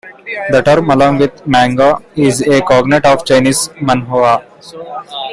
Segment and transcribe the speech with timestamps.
[0.49, 4.43] The term, along with manga, is a cognate of the Chinese manhua.